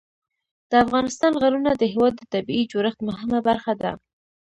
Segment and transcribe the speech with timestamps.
[0.69, 3.91] د افغانستان غرونه د هېواد د طبیعي جوړښت مهمه برخه ده.